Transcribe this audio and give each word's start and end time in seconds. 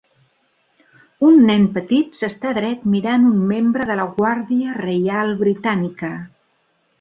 Un 1.27 1.35
nen 1.49 1.67
petit 1.75 2.17
s'està 2.21 2.53
dret 2.59 2.87
mirant 2.93 3.27
un 3.33 3.37
membre 3.53 3.87
de 3.91 3.99
la 4.01 4.07
Guàrdia 4.17 4.75
Reial 4.81 5.31
Britànica. 5.45 6.13